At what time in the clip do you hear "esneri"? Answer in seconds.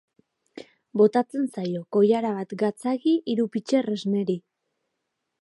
3.99-4.41